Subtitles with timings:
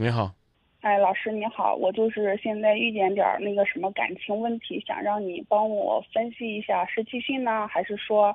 [0.00, 0.32] 你好，
[0.80, 8.34] 哎，老师你好，我就是现在遇见点儿那个什么感情问题，想让你帮我分析一下，是继续呢，还是说，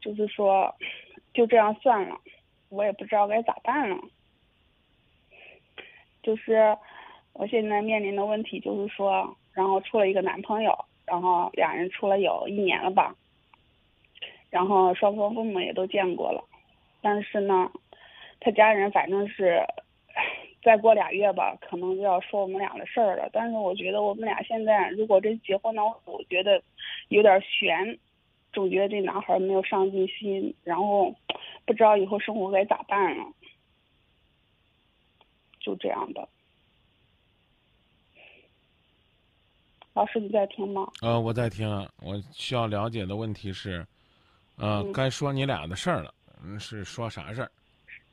[0.00, 0.74] 就是说，
[1.34, 2.16] 就这样算了，
[2.70, 3.98] 我也不知道该咋办了。
[6.22, 6.74] 就是
[7.34, 10.74] 我现在面临的问题就是说，然后处了一个男朋友，
[11.04, 13.14] 然后俩人处了有一年了吧，
[14.48, 16.42] 然后双方父母也都见过了，
[17.02, 17.70] 但是呢，
[18.40, 19.62] 他家人反正是。
[20.62, 23.28] 再过俩月吧，可能就要说我们俩的事儿了。
[23.32, 26.62] 但是我觉得我们俩现在如果真结婚的话，我觉得
[27.08, 27.98] 有点悬，
[28.52, 31.12] 总觉得这男孩没有上进心，然后
[31.64, 33.24] 不知道以后生活该咋办了，
[35.60, 36.28] 就这样的。
[39.94, 40.90] 老师你在听吗？
[41.02, 41.68] 呃，我在听。
[42.00, 43.84] 我需要了解的问题是，
[44.56, 46.14] 呃，该说你俩的事儿了。
[46.42, 47.50] 嗯，是说啥事儿？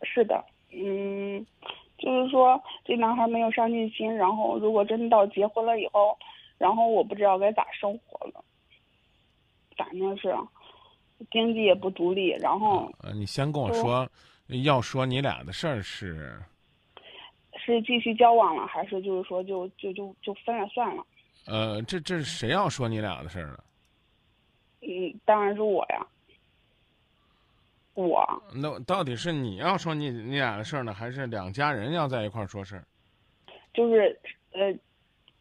[0.01, 1.45] 是的，嗯。
[1.99, 6.17] 就是说，这男孩没有上进心，然后如果真到结婚了以后，
[6.57, 8.43] 然后我不知道该咋生活了。
[9.77, 10.35] 反正是
[11.31, 12.91] 经济也不独立，然后。
[13.03, 14.09] 呃，你先跟我说，
[14.63, 16.39] 要说你俩的事儿是。
[17.61, 21.05] 是继续交往了，还是就是说就就就就分了算了？
[21.45, 23.63] 呃，这这是谁要说你俩的事儿了？
[24.81, 26.07] 嗯，当然是我呀。
[28.07, 32.83] 我那到底是你要说你你俩的事儿呢，还是两家人要在一块儿说事儿？
[33.73, 34.19] 就是
[34.51, 34.73] 呃，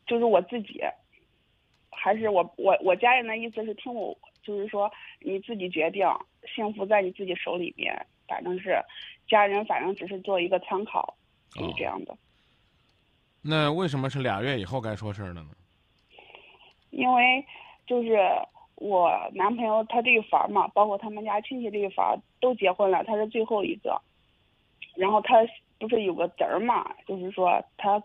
[0.07, 0.83] 就是我自己，
[1.91, 6.07] 还是我我我家人的意思是听我，就是说你自己决定，
[6.55, 7.95] 幸福在你自己手里边。
[8.27, 8.77] 反正是
[9.29, 11.17] 家人，反正只是做一个参考，
[11.51, 12.17] 就是这样的。
[13.41, 15.51] 那为什么是俩月以后该说事儿了呢？
[16.91, 17.47] 因为
[17.87, 18.19] 就是。
[18.81, 24.01] 我男朋友他这个房嘛，包括他们家亲戚这一房都结婚了，他是最后一个。
[24.95, 25.37] 然后他
[25.79, 28.03] 不是有个侄儿嘛，就是说他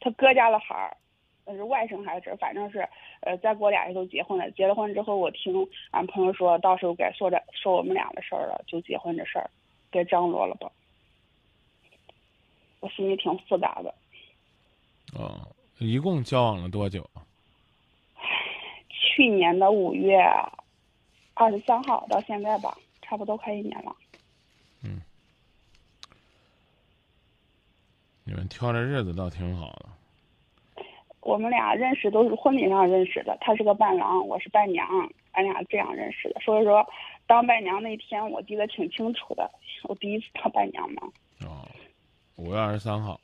[0.00, 0.96] 他哥家的孩儿，
[1.44, 2.88] 那是外甥还是侄儿，反正是
[3.20, 4.50] 呃再过俩月都结婚了。
[4.52, 5.54] 结了婚之后，我听
[5.90, 9.50] 俺朋友说到时候该说这说我们俩的事儿了，就结婚这事儿
[9.90, 10.70] 该张罗了吧。
[12.80, 13.94] 我心里挺复杂的。
[15.18, 17.08] 哦，一共交往了多久？
[18.88, 20.18] 去年的五月
[21.34, 23.94] 二十三号到现在吧，差不多快一年了。
[24.82, 25.00] 嗯，
[28.24, 29.88] 你们挑的日子倒挺好的。
[31.20, 34.86] 我们俩认识都是婚礼上认识的，他是个伴郎，我是伴娘，
[35.32, 36.40] 俺俩这样认识的。
[36.40, 36.86] 所以说，
[37.26, 39.50] 当伴娘那天我记得挺清楚的，
[39.84, 41.02] 我第一次当伴娘嘛。
[41.46, 41.68] 哦，
[42.36, 43.20] 五月二十三号，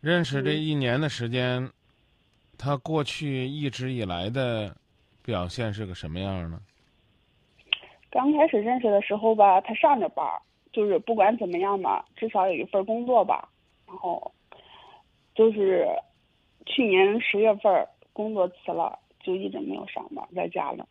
[0.00, 1.70] 认识这一年的时间。
[2.58, 4.76] 他过去一直以来的
[5.24, 6.60] 表现是个什么样呢？
[8.12, 10.24] 刚开始认识的时候吧，他上着班，
[10.70, 13.48] 就是不管怎么样吧，至少有一份工作吧。
[13.86, 14.30] 然后
[15.34, 15.88] 就是
[16.66, 20.86] 去年十月份工作辞了，就一直没有上班，在家了，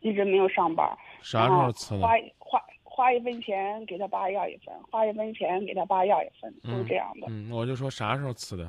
[0.00, 0.84] 一直没有上班。
[1.22, 2.06] 啥时候辞的？
[2.06, 2.60] 花花。
[2.98, 7.28] 花一分钱给他爸要一份，花一分钱给他爸要一份，都是这样的。
[7.30, 8.68] 嗯，我就说啥时候辞的？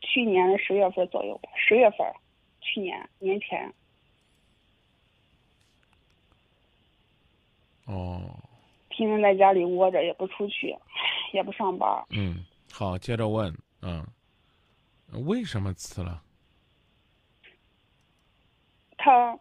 [0.00, 2.04] 去年的十月份左右吧，十月份，
[2.68, 3.72] 去年年前。
[7.86, 8.20] 哦。
[8.90, 10.76] 天天在家里窝着，也不出去，
[11.32, 11.88] 也不上班。
[12.10, 14.04] 嗯，好，接着问，嗯，
[15.26, 16.22] 为什么辞了？
[18.96, 19.38] 他，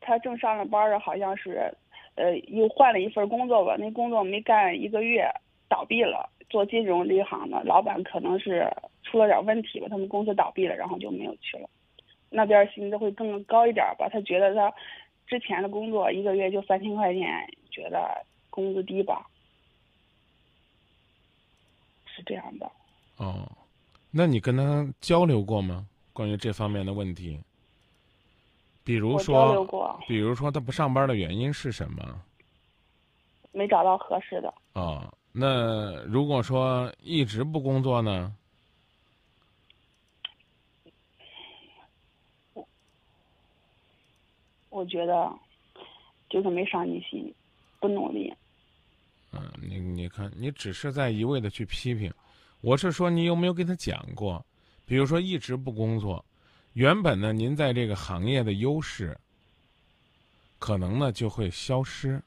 [0.00, 1.72] 他正上着班儿好像是。
[2.16, 5.28] 呃，又换了一份工作吧，那工作没干一个月，
[5.68, 6.30] 倒闭了。
[6.48, 8.72] 做金融这一行的，老板可能是
[9.02, 11.68] 出了点问题吧，他们公司倒闭了，然后就没有去了。
[12.34, 14.08] 那边薪资会更高一点吧？
[14.10, 14.74] 他觉得他
[15.26, 19.24] 之前的工作一个月就三千块钱，觉得工资低吧？
[22.06, 22.70] 是这样的。
[23.16, 23.48] 哦，
[24.10, 25.86] 那你跟他交流过吗？
[26.12, 27.40] 关于这方面的问题？
[28.84, 29.64] 比如说，
[30.06, 32.20] 比如说他不上班的原因是什么？
[33.52, 34.52] 没找到合适的。
[34.74, 38.34] 哦，那如果说一直不工作呢？
[44.86, 45.32] 觉得
[46.28, 47.32] 就是没上进心，
[47.80, 48.32] 不努力。
[49.32, 52.12] 嗯，你你看，你只是在一味的去批评，
[52.60, 54.44] 我是说你有没有跟他讲过？
[54.86, 56.24] 比如说一直不工作。
[56.74, 59.16] 原本呢，您在这个行业的优势，
[60.58, 62.20] 可能呢就会消失。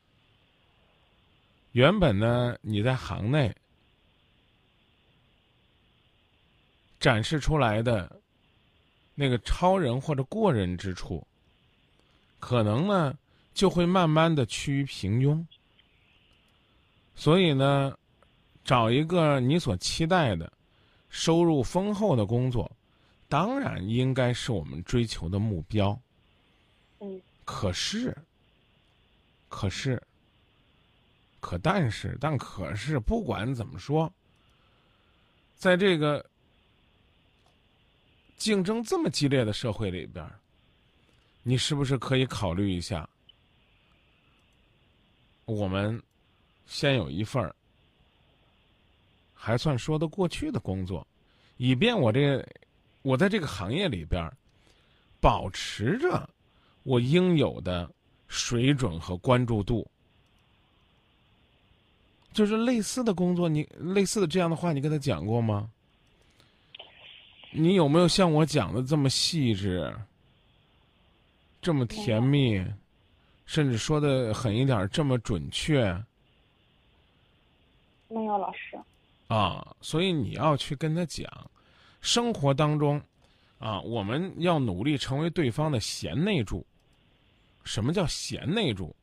[1.74, 3.54] 原本呢，你在行内
[6.98, 8.22] 展示出来的
[9.16, 11.27] 那个超人或者过人之处，
[12.40, 13.18] 可能呢
[13.54, 15.46] 就会慢慢的趋于平庸。
[17.16, 17.98] 所以呢，
[18.64, 20.52] 找一个你所期待的、
[21.10, 22.72] 收入丰厚的工作，
[23.28, 26.00] 当然应该是我们追求的目标。
[27.00, 27.22] 嗯。
[27.44, 28.16] 可是，
[29.48, 30.04] 可是，
[31.40, 34.12] 可但是，但可是，不管怎么说，
[35.56, 36.24] 在这个
[38.36, 40.30] 竞争这么激烈的社会里边，
[41.50, 43.08] 你是不是可以考虑一下？
[45.46, 46.04] 我们。
[46.66, 47.56] 先有一份儿
[49.34, 51.08] 还算说得过去的工作，
[51.56, 52.46] 以便我这
[53.04, 54.30] 我在这个行业里边
[55.22, 56.30] 保持着
[56.84, 57.90] 我应有的
[58.28, 59.90] 水准和关注度。
[62.34, 65.72] 就是类似的工作，你类似的这样的话，你跟他讲过吗？
[67.52, 69.98] 你有没有像我讲的这么细致，
[71.62, 72.64] 这么甜蜜，
[73.46, 75.84] 甚至说的狠一点，这么准确？
[78.10, 78.80] 没有老师，
[79.28, 81.30] 啊，所以你要去跟他讲，
[82.00, 83.02] 生活当中，
[83.60, 86.66] 啊，我们要努力成为对方的贤内助。
[87.66, 88.96] 什么叫贤内助？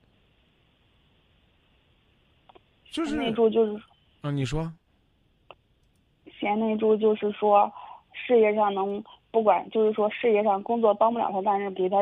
[2.91, 3.83] 就是内助就是，
[4.23, 4.73] 啊，你说，
[6.41, 7.71] 贤内助就是说，
[8.15, 11.99] 事业上能不管，就是说事业上工作帮不了他，但是给他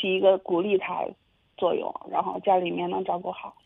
[0.00, 1.04] 起一个鼓励他
[1.56, 3.56] 作用，然后家里面能照顾好。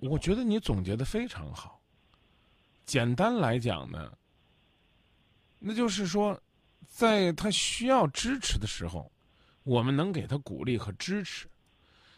[0.00, 1.80] 我觉得你总结的非常好。
[2.86, 4.10] 简单来讲呢，
[5.58, 6.40] 那就是说，
[6.86, 9.12] 在他需要支持的时候，
[9.64, 11.46] 我们能给他鼓励和支持；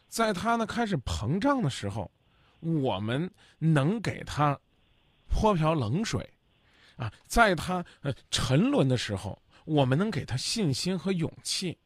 [0.07, 2.09] 在他呢开始膨胀的时候，
[2.61, 3.29] 我们
[3.59, 4.57] 能给他
[5.29, 6.23] 泼瓢冷水；
[6.97, 11.77] 啊，在他呃沉沦的时候，我们能给他信心和勇气。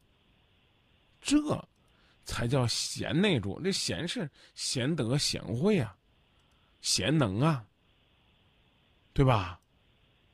[1.25, 1.37] 这。
[2.27, 5.95] 才叫贤内助，这贤是贤德贤惠啊，
[6.81, 7.63] 贤能啊，
[9.13, 9.61] 对吧？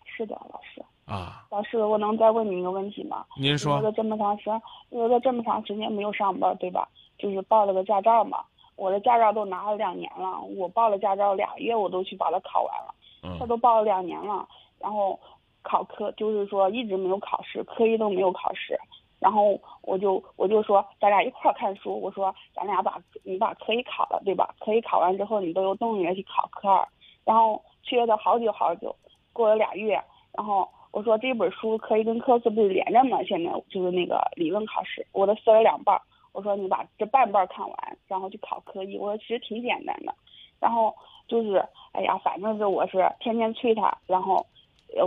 [0.04, 0.80] 是的，老师。
[1.04, 1.48] 啊。
[1.50, 3.26] 老师，我能再问您一个问题吗？
[3.36, 3.78] 您说。
[3.78, 6.88] 我在这么长时间，我在这么长时间没有上班，对吧？
[7.18, 8.44] 就是报了个驾照嘛，
[8.76, 12.94] 我的驾照都拿了两年了，我报了驾照俩月，我都去把它考完了。
[13.24, 13.36] 嗯。
[13.40, 14.48] 他都报了两年了，
[14.78, 15.18] 然后
[15.62, 18.78] 考科就是说一直没有考试，科一都没有考试。
[19.20, 24.54] 然后我就我就说咱俩一块儿看书，我说咱俩把你把科一考了对吧？
[24.58, 26.88] 科一考完之后你都有动力去考科二，
[27.24, 28.96] 然后催了好久好久，
[29.34, 30.02] 过了俩月，
[30.32, 33.22] 然后我说这本书科一跟科四不是连着吗？
[33.24, 36.00] 现在就是那个理论考试，我都撕了两半，
[36.32, 40.14] 我说你把这半半看完，然后去考科一，我说其实挺简单的，
[40.58, 40.94] 然后
[41.28, 41.62] 就是
[41.92, 44.46] 哎呀，反正是我是天天催他，然后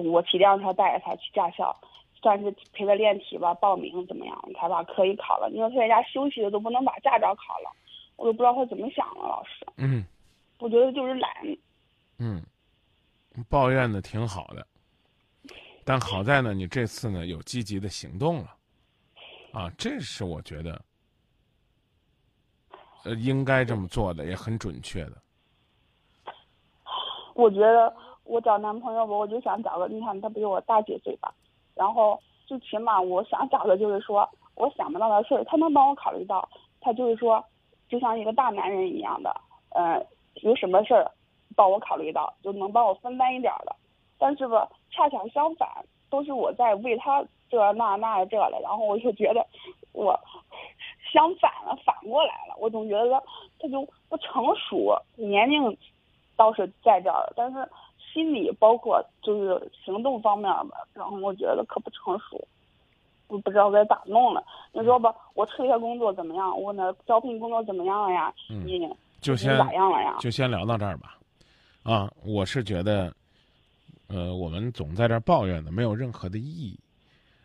[0.04, 1.76] 我体谅他带着他去驾校。
[2.24, 4.50] 算是陪他练题吧，报名怎么样？
[4.58, 5.50] 才把科一考了。
[5.52, 7.70] 你说他在家休息的都不能把驾照考了，
[8.16, 9.20] 我都不知道他怎么想的。
[9.20, 10.06] 老师，嗯，
[10.60, 11.30] 我觉得就是懒。
[12.20, 12.42] 嗯，
[13.50, 14.66] 抱怨的挺好的，
[15.84, 18.56] 但好在呢，你这次呢有积极的行动了，
[19.52, 20.82] 啊，这是我觉得，
[23.04, 25.18] 呃，应该这么做的，也很准确的。
[27.34, 27.94] 我觉得
[28.24, 31.34] 我找男朋友吧，我就想找个，你看他比我大几岁吧。
[31.76, 36.48] 然后最起码我想找的就是说，我想不到的事儿，他能帮我考虑到。
[36.82, 37.44] 他就是说，
[37.88, 39.36] 就像一个大男人一样的，
[39.70, 40.06] 呃，
[40.42, 41.10] 有什么事儿，
[41.56, 43.76] 帮我考虑到，就能帮我分担一点的。
[44.20, 45.68] 但是吧，恰巧相反，
[46.10, 49.46] 都是我在为他这那那这的，然后我就觉得
[49.94, 50.20] 我
[51.12, 52.56] 相反了，反过来了。
[52.60, 53.24] 我总觉得
[53.60, 55.78] 他就不成熟，年龄
[56.36, 57.68] 倒是在这儿，但是。
[58.14, 62.48] 心理包括就是行动方面吧，然后我觉得可不成熟，
[63.28, 64.44] 我不知道该咋弄了。
[64.72, 66.62] 你说吧，我催他工作怎么样？
[66.62, 68.34] 我那招聘工作怎么样了呀？
[68.48, 68.88] 你
[69.20, 70.18] 就先咋样了呀？
[70.20, 71.18] 就先聊到这儿吧。
[71.82, 73.14] 啊，我是觉得，
[74.08, 76.80] 呃，我们总在这儿抱怨的没有任何的意义。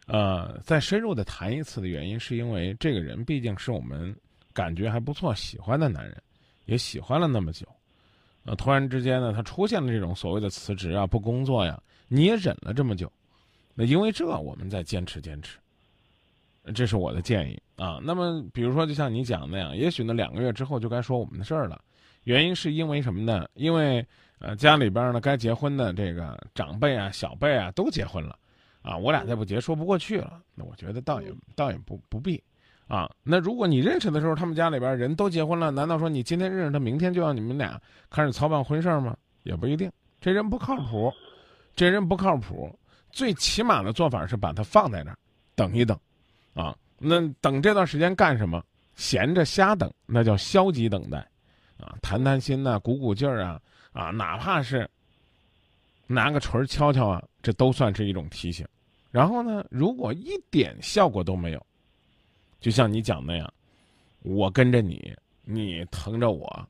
[0.07, 4.15] 呃，再深入的谈一次的原因，是因为这个人毕竟是我们
[4.53, 6.17] 感觉还不错、喜欢的男人，
[6.67, 7.67] 也喜欢了那么久。
[8.45, 13.11] 呃，突然之间呢，他出现了这种所谓的辞职啊、不工作呀，你也忍了这么久，
[13.75, 15.59] 那因为这，我们再坚持坚持，
[16.75, 18.01] 这是我的建议啊。
[18.03, 21.81] 那么，比如说，就像你讲那样，也许呢，两个月之后就该说我们的事儿了。
[22.25, 23.49] 原因是因为什么呢？
[23.55, 24.05] 因为
[24.39, 28.39] 呃，家里边呢，该结婚的这个长辈啊、小辈啊都结婚了，
[28.83, 30.41] 啊，我俩再不结说不过去了。
[30.55, 32.43] 那我觉得倒也倒也不不必。
[32.89, 37.81] 啊，那如果你认识的时候，他们家里边人都结婚了，难道说你今天认识他，明天就要你们俩
[38.11, 39.17] 开始操办婚事吗？
[39.43, 41.13] 也不一定，这人不靠谱，
[41.77, 42.75] 这人不靠谱。
[43.11, 45.19] 最起码的做法是把他放在那儿，
[45.55, 45.99] 等一等，
[46.55, 48.63] 啊，那等这段时间干什么？
[48.97, 51.19] 闲着瞎等，那叫消极等待。
[51.79, 53.61] 啊，谈谈心呐、鼓鼓劲儿啊，
[53.93, 54.89] 啊，哪怕是
[56.07, 58.67] 拿个锤敲敲啊，这都算是一种提醒。
[59.11, 61.67] 然后呢，如果一点效果都没有，
[62.61, 63.53] 就像你讲那样，
[64.23, 66.67] 我跟着你，你疼着我，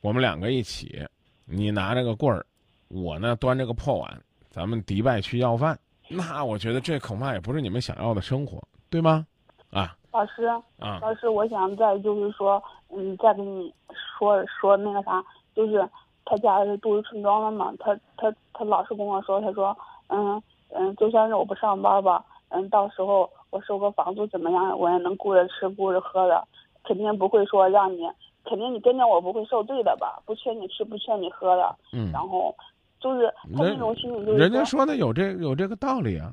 [0.00, 1.06] 我们两个一起，
[1.44, 2.44] 你拿着个棍儿，
[2.88, 9.26] 我呢端着个破碗，咱们迪拜去要饭，那我觉得这恐怕也不是你们想要的生活，对吗？
[9.70, 9.96] 啊。
[10.12, 10.44] 老师，
[10.78, 13.72] 啊，老师，我想再就是说，嗯，再跟你
[14.18, 15.24] 说说那个啥，
[15.54, 15.88] 就是
[16.26, 19.74] 他家是都市村庄的嘛，他他他老是跟我说，他说，
[20.08, 26.42] 嗯嗯，就算是我不上班吧，嗯，到时候我收个房租怎么样，我也能顾着吃顾着喝的，
[26.84, 28.00] 肯定不会说让你，
[28.44, 32.54] 肯定你跟着我不会受罪的吧，不缺你吃不缺你喝的，嗯，然后
[32.98, 36.32] 就是他那种心理就是人家说的有这有这个道理啊。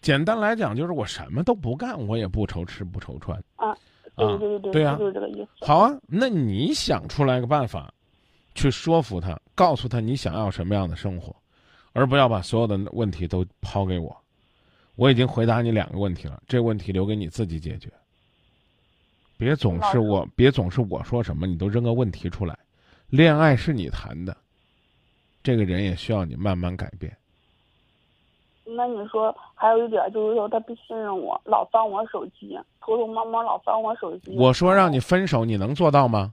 [0.00, 3.36] 简单来讲，就是我什么都不干，我也不愁吃不愁穿。
[3.56, 3.76] 啊，
[4.16, 5.66] 对对对对，对啊就是这个意思。
[5.66, 7.92] 好啊，那你想出来个办法，
[8.54, 11.34] 去说服他，告诉他你想要什么样的生活，
[11.94, 14.14] 而不要把所有的问题都抛给我。
[14.96, 17.90] 我已经回答你两个问题了，这问题留给你自己解决。
[19.36, 22.56] 别总是我，别总是我说什么你都扔个问题出来。
[23.10, 24.36] 恋爱是你谈的，
[25.42, 27.16] 这个人也需要你慢慢改变。
[28.64, 34.34] 那你说还有一点就是说他不信任我，老翻我手机，偷偷摸摸老翻我手机。
[34.36, 36.32] 我说让你分手，你能做到吗？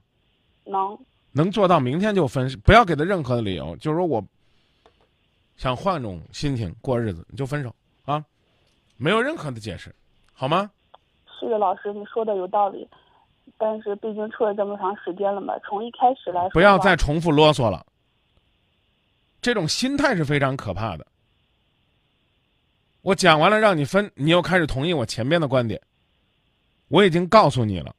[0.64, 0.98] 能，
[1.32, 4.24] 能做到，明天就分，不要给他任何的理由，就是说我
[5.56, 8.24] 想换种心情过日子，你就分手啊，
[9.02, 9.92] 没有任何的解释，
[10.32, 10.70] 好吗？
[11.40, 12.88] 是的，老师你说的有道理，
[13.58, 17.84] 但是毕竟处了这么长时间了嘛，从一开始来说，不要再重复啰嗦了，
[19.40, 21.04] 这种心态是非常可怕的。
[23.00, 25.80] 我讲完了让你分，你又开始同意我前边的观点。
[26.86, 27.92] 我已经告诉你了，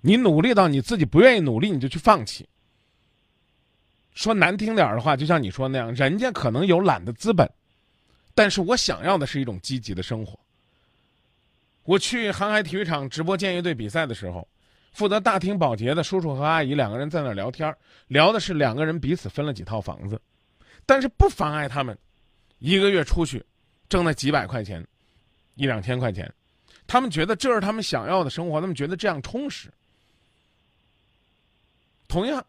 [0.00, 2.48] 你努力到你自己不愿意努力，你就去放弃。
[4.12, 7.48] 说难听点儿的话，就像你说那样，人家可能有懒的资本，
[8.34, 10.36] 但是我想要的是一种积极的生活。
[11.88, 14.46] 我去航海体育场直播建业队比赛的时候，
[14.92, 17.74] 负责大厅保洁的叔叔和阿姨两个人在那儿聊天，
[18.08, 20.20] 聊的是两个人彼此分了几套房子，
[20.84, 21.96] 但是不妨碍他们
[22.58, 23.42] 一个月出去
[23.88, 24.86] 挣那几百块钱，
[25.54, 26.30] 一两千块钱，
[26.86, 29.72] 他们觉得这是他们想要的生活，他们觉得这样充实。
[32.06, 32.44] 同样，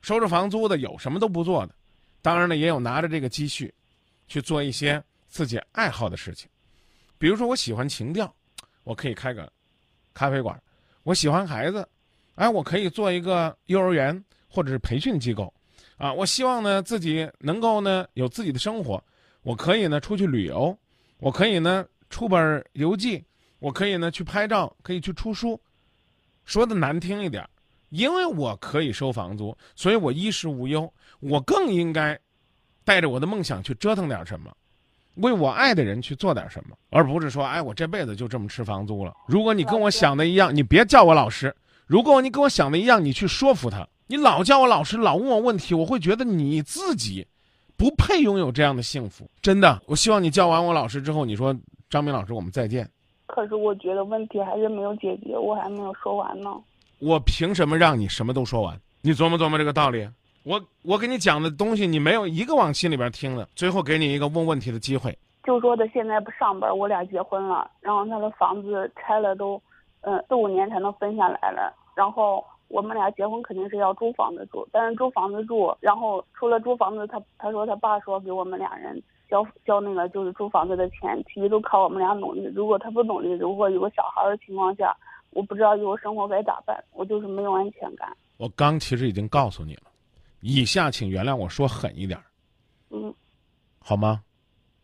[0.00, 1.74] 收着房租的有什么都不做的，
[2.22, 3.74] 当然了，也有拿着这个积蓄
[4.28, 6.48] 去做一些自己爱好的事情，
[7.18, 8.32] 比如说我喜欢情调，
[8.86, 9.52] 我可以开个
[10.14, 10.56] 咖啡馆；
[11.02, 11.86] 我喜欢孩子，
[12.36, 15.52] 哎，我可以做一个幼儿园或者是培训机构，
[15.98, 19.02] 啊，我希望呢自己能够呢有自己的生活，
[19.42, 20.78] 我可以呢出去旅游，
[21.18, 23.24] 我可以呢出本游记，
[23.58, 25.60] 我可以呢去拍照，可以去出书。
[26.44, 27.44] 说的难听一点，
[27.88, 30.90] 因为我可以收房租，所以我衣食无忧。
[31.18, 32.16] 我更应该
[32.84, 34.56] 带着我的梦想去折腾点什么，
[35.16, 39.12] 为我爱的人去做点什么，而不是说，哎，我这辈子就这么吃房租了。
[39.26, 41.50] 如果你跟我想的一样，你别叫我老师；
[41.86, 43.86] 如果你跟我想的一样，你去说服他。
[44.06, 47.26] 你老叫我老师，老问我问题，我会觉得你自己
[47.76, 49.28] 不配拥有这样的幸福。
[49.42, 51.52] 真的，我希望你叫完我老师之后，你说
[51.90, 52.88] 张明老师，我们再见。
[53.26, 56.50] 可是我觉得问题还是没有解决，我还没有说完呢。
[57.00, 58.78] 我凭什么让你什么都说完？
[59.00, 60.08] 你琢磨琢磨这个道理。
[60.46, 63.44] 我我给你讲的东西，你没有一个往心里边听的。
[63.56, 65.12] 最后给你一个问问题的机会。
[65.42, 69.60] 就说他现在不上班，我俩结婚了，然后他的房子拆了都，
[70.02, 71.74] 嗯，四五年才能分下来了。
[71.96, 82.44] 然后我们俩结婚肯定是要租房子住，但是租房子住，然后除了租房子，他他说他爸说给我们俩人交交那个就是租房子的钱，其余都靠我们俩努力。
[82.54, 84.96] 如果他不努力，如果有个小孩的情况下，
[85.30, 88.16] 我不知道以后生活该咋办，我就是没有安全感。
[88.36, 89.82] 我刚其实已经告诉你了，
[90.40, 92.18] 以下请原谅我说狠一点，
[92.90, 93.12] 嗯
[93.78, 94.22] 好吗？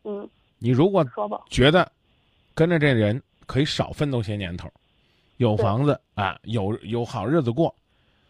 [0.05, 0.29] 嗯，
[0.59, 1.41] 你如果说吧。
[1.51, 1.91] 觉得
[2.55, 4.69] 跟着这人可以少奋斗些年头，
[5.37, 7.75] 有房子啊，有有好日子过，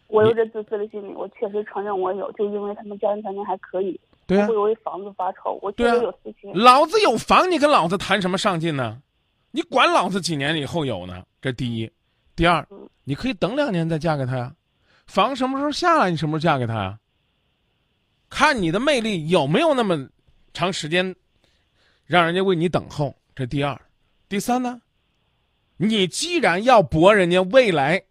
[0.07, 6.51] 我有这自私的心理，我确实承认我有，就因为他们家庭条件还可以，对会，为房子发愁，我确实有私心。
[6.53, 9.01] 老子有房，你跟老子谈什么上进呢？
[9.51, 11.23] 你管老子几年以后有呢？
[11.41, 11.91] 这第一，
[12.35, 14.53] 第二嗯，你可以等两年再嫁给他呀。
[15.05, 16.99] 房什么时候下来，你什么时候嫁给他呀？
[18.33, 20.09] 看你的魅力有没有那么
[20.55, 21.15] 长时间，
[22.03, 23.15] 让人家为你等候。
[23.35, 23.79] 这第二，
[24.27, 24.81] 第三呢？
[25.77, 28.03] 你既然要博人家未来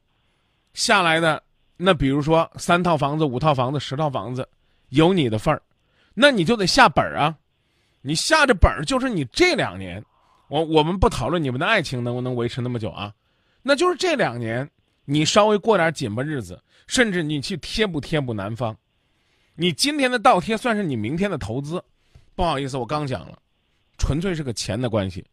[0.75, 1.43] 下来的，
[1.77, 4.49] 那比如说三套房子、五套房子、十套房子，
[4.91, 5.61] 有你的份儿，
[6.15, 7.37] 那你就得下本儿啊。
[8.01, 10.05] 你下着本儿就是你这两年，
[10.47, 13.13] 我我们不讨论你们的爱情能不能维持那么久啊，
[13.61, 14.71] 那就是这两年
[15.05, 18.77] 你稍微过点紧巴日子，甚至你去贴补贴补男方，
[19.55, 21.83] 你今天的倒贴算是你明天的投资。
[22.35, 23.39] 不好意思，我刚讲了，
[23.99, 25.25] 纯粹是个钱的关系，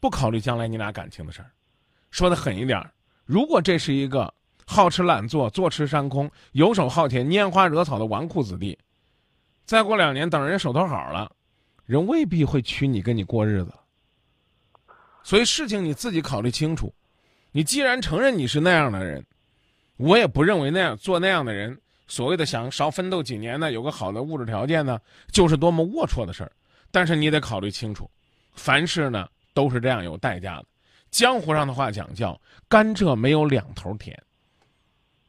[0.00, 1.50] 不考虑将来你俩感情的事儿。
[2.10, 2.92] 说的狠一点儿，
[3.24, 4.32] 如果这是一个
[4.66, 8.76] 好吃懒做、坐吃山空、游手好闲、拈花惹草的纨绔子弟，
[9.64, 11.30] 再过两年等人手头好了，
[11.84, 13.72] 人未必会娶你跟你过日子。
[15.22, 16.92] 所以事情你自己考虑清楚。
[17.52, 19.24] 你既然承认你是那样的人，
[19.96, 26.52] 我也不认为那样做那样的人，所谓的想少奋斗几年呢，有个好的物质条件呢，就是多么龌龊的事儿。
[26.90, 28.10] 但是你得考虑清楚，
[28.52, 30.66] 凡事呢都是这样有代价的。
[31.10, 34.18] 江湖上的话讲叫“甘蔗没有两头甜”，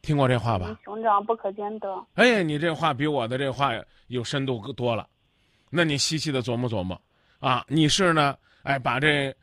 [0.02, 0.78] 听过这话吧？
[0.84, 2.06] 熊掌不可兼得。
[2.14, 3.72] 哎，你这话比我的这话
[4.06, 5.08] 有深度多了。
[5.70, 7.00] 那你细细的琢磨琢磨，
[7.38, 8.36] 啊，你是呢？
[8.62, 9.34] 哎，把这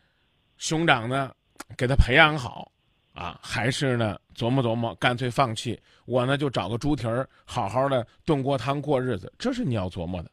[0.57, 1.31] 熊掌呢
[1.77, 2.70] 给他培养好，
[3.13, 5.79] 啊，还是呢琢磨琢磨，干脆放弃。
[6.05, 10.31] 我呢就找个猪蹄儿，好好的炖锅汤过日子，这是你要琢磨的。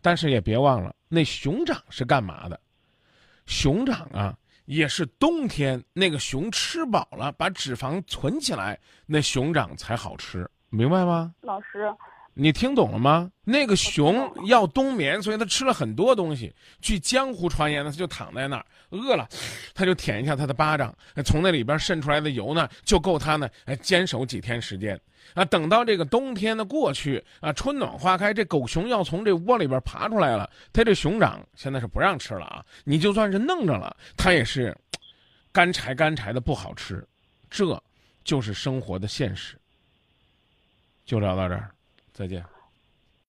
[0.00, 2.58] 但是也别忘了，那熊掌是干嘛的？
[3.46, 4.36] 熊掌啊。
[4.66, 11.34] 也是冬天，那个熊吃饱了，把脂肪存起来，那熊掌才好吃，明白吗？
[11.40, 11.92] 老师，
[12.34, 13.30] 你听懂了吗？
[13.44, 16.54] 那个熊要冬眠，所以它吃了很多东西。
[16.80, 19.28] 据江湖传言呢，它就躺在那儿，饿了，
[19.74, 23.48] 它就舔一下它的巴掌，从那里边渗出来的油呢，就够它呢
[23.82, 24.98] 坚守几天时间。
[25.34, 30.48] 啊，等到这个冬天的过去啊，春暖花开，这狗熊要从这窝里边爬出来了。
[30.72, 32.64] 它这熊掌现在是不让吃了啊！
[32.84, 34.76] 你就算是弄着了，它也是
[35.52, 37.06] 干柴干柴的不好吃。
[37.50, 37.80] 这
[38.24, 39.56] 就是生活的现实。
[41.04, 41.70] 就聊到这儿，
[42.20, 42.59] 再见。